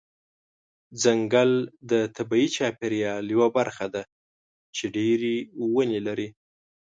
[1.01, 1.51] ځنګل
[1.91, 4.03] د طبیعي چاپیریال یوه برخه ده
[4.75, 5.37] چې ډیری
[5.75, 6.29] ونه لري.